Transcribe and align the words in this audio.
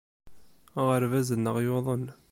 Aɣerbaz-nneɣ 0.79 1.57
yuḍen. 1.65 2.05